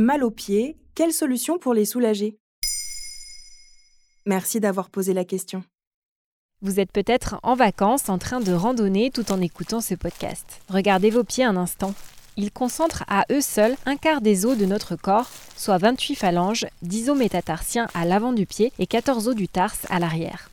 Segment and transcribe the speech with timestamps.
[0.00, 2.38] Mal aux pieds, quelle solution pour les soulager?
[4.26, 5.64] Merci d'avoir posé la question.
[6.62, 10.60] Vous êtes peut-être en vacances en train de randonner tout en écoutant ce podcast.
[10.68, 11.96] Regardez vos pieds un instant.
[12.36, 16.66] Ils concentrent à eux seuls un quart des os de notre corps, soit 28 phalanges,
[16.82, 20.48] 10 os métatarsiens à l'avant du pied et 14 os du tarse à l'arrière.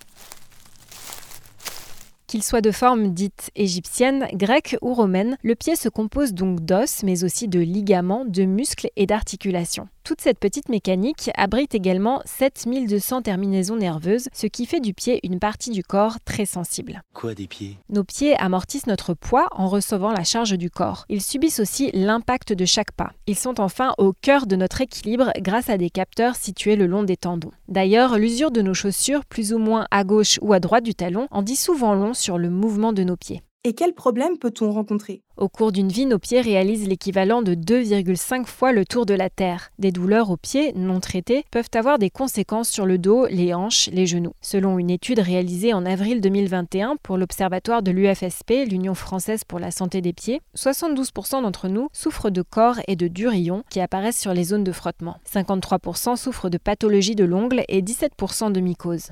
[2.27, 7.03] Qu'il soit de forme dite égyptienne, grecque ou romaine, le pied se compose donc d'os,
[7.03, 9.87] mais aussi de ligaments, de muscles et d'articulations.
[10.05, 15.39] Toute cette petite mécanique abrite également 7200 terminaisons nerveuses, ce qui fait du pied une
[15.39, 17.01] partie du corps très sensible.
[17.15, 17.79] Quoi des pieds?
[17.89, 21.05] Nos pieds amortissent notre poids en recevant la charge du corps.
[21.09, 23.13] Ils subissent aussi l'impact de chaque pas.
[23.25, 27.01] Ils sont enfin au cœur de notre équilibre grâce à des capteurs situés le long
[27.01, 27.49] des tendons.
[27.67, 31.27] D'ailleurs, l'usure de nos chaussures, plus ou moins à gauche ou à droite du talon,
[31.31, 33.41] en dit souvent long sur le mouvement de nos pieds.
[33.63, 35.23] Et quels problèmes peut-on rencontrer?
[35.37, 39.29] Au cours d'une vie, nos pieds réalisent l'équivalent de 2,5 fois le tour de la
[39.29, 39.69] Terre.
[39.79, 43.89] Des douleurs aux pieds non traitées peuvent avoir des conséquences sur le dos, les hanches,
[43.91, 44.31] les genoux.
[44.39, 49.71] Selon une étude réalisée en avril 2021 pour l'Observatoire de l'UFSP, l'Union française pour la
[49.71, 54.33] santé des pieds, 72% d'entre nous souffrent de corps et de durillons qui apparaissent sur
[54.33, 55.17] les zones de frottement.
[55.29, 59.09] 53% souffrent de pathologies de l'ongle et 17% de mycoses.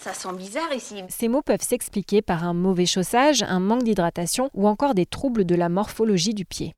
[0.00, 1.04] Ça sent bizarre ici.
[1.08, 5.44] Ces maux peuvent s'expliquer par un mauvais chaussage, un manque d'hydratation ou encore des troubles
[5.44, 6.74] de la morphologie du pied.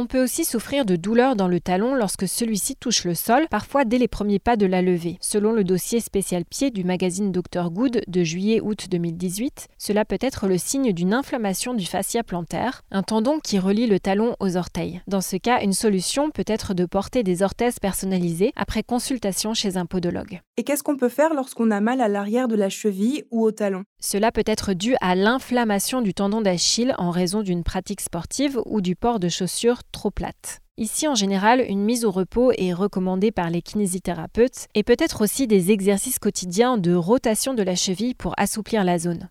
[0.00, 3.84] On peut aussi souffrir de douleurs dans le talon lorsque celui-ci touche le sol, parfois
[3.84, 5.18] dès les premiers pas de la levée.
[5.20, 10.46] Selon le dossier spécial pied du magazine Dr Good de juillet-août 2018, cela peut être
[10.46, 15.02] le signe d'une inflammation du fascia plantaire, un tendon qui relie le talon aux orteils.
[15.08, 19.78] Dans ce cas, une solution peut être de porter des orthèses personnalisées après consultation chez
[19.78, 20.42] un podologue.
[20.58, 23.52] Et qu'est-ce qu'on peut faire lorsqu'on a mal à l'arrière de la cheville ou au
[23.52, 23.84] talon?
[24.00, 28.80] Cela peut être dû à l'inflammation du tendon d'Achille en raison d'une pratique sportive ou
[28.80, 30.58] du port de chaussures trop plates.
[30.76, 35.46] Ici, en général, une mise au repos est recommandée par les kinésithérapeutes et peut-être aussi
[35.46, 39.28] des exercices quotidiens de rotation de la cheville pour assouplir la zone.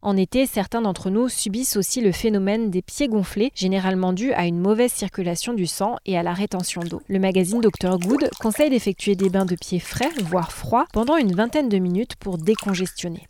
[0.00, 4.46] En été, certains d'entre nous subissent aussi le phénomène des pieds gonflés, généralement dû à
[4.46, 7.02] une mauvaise circulation du sang et à la rétention d'eau.
[7.08, 11.34] Le magazine Dr Good conseille d'effectuer des bains de pieds frais, voire froids, pendant une
[11.34, 13.27] vingtaine de minutes pour décongestionner.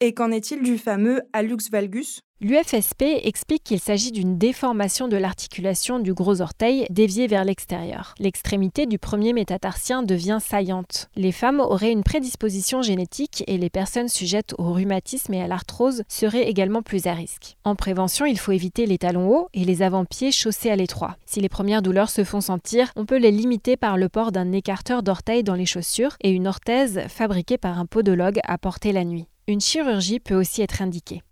[0.00, 2.20] Et qu'en est-il du fameux hallux valgus?
[2.40, 8.14] L'UFSP explique qu'il s'agit d'une déformation de l'articulation du gros orteil déviée vers l'extérieur.
[8.20, 11.08] L'extrémité du premier métatarsien devient saillante.
[11.16, 16.04] Les femmes auraient une prédisposition génétique et les personnes sujettes au rhumatisme et à l'arthrose
[16.06, 17.56] seraient également plus à risque.
[17.64, 21.16] En prévention, il faut éviter les talons hauts et les avant-pieds chaussés à l'étroit.
[21.26, 24.52] Si les premières douleurs se font sentir, on peut les limiter par le port d'un
[24.52, 29.04] écarteur d'orteil dans les chaussures et une orthèse fabriquée par un podologue à porter la
[29.04, 29.26] nuit.
[29.48, 31.22] Une chirurgie peut aussi être indiquée.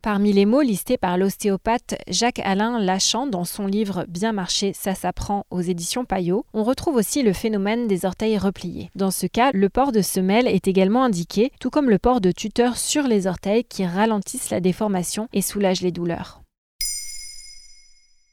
[0.00, 5.44] Parmi les mots listés par l'ostéopathe Jacques-Alain Lachant dans son livre Bien marcher, ça s'apprend
[5.50, 8.90] aux éditions Payot, on retrouve aussi le phénomène des orteils repliés.
[8.94, 12.30] Dans ce cas, le port de semelle est également indiqué, tout comme le port de
[12.30, 16.41] tuteur sur les orteils qui ralentissent la déformation et soulagent les douleurs.